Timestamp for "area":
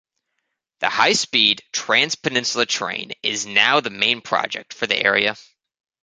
4.97-5.37